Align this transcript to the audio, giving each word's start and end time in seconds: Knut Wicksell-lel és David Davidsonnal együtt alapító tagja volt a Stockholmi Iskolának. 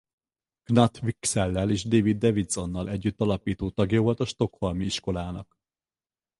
Knut 0.63 1.01
Wicksell-lel 1.03 1.69
és 1.69 1.83
David 1.83 2.17
Davidsonnal 2.17 2.89
együtt 2.89 3.21
alapító 3.21 3.69
tagja 3.69 4.01
volt 4.01 4.19
a 4.19 4.25
Stockholmi 4.25 4.85
Iskolának. 4.85 5.57